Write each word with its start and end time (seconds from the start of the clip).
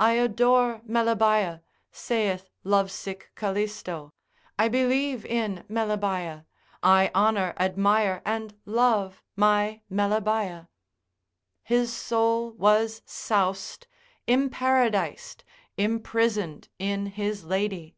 I 0.00 0.14
adore 0.14 0.80
Melebaea, 0.88 1.62
saith 1.92 2.50
lovesick 2.64 3.30
Calisto, 3.36 4.12
I 4.58 4.66
believe 4.66 5.24
in 5.24 5.64
Melebaea, 5.70 6.46
I 6.82 7.12
honour, 7.14 7.54
admire 7.60 8.20
and 8.24 8.56
love 8.66 9.22
my 9.36 9.82
Melebaea; 9.88 10.66
His 11.62 11.92
soul 11.92 12.54
was 12.54 13.02
soused, 13.06 13.86
imparadised, 14.26 15.44
imprisoned 15.76 16.68
in 16.80 17.06
his 17.06 17.44
lady. 17.44 17.94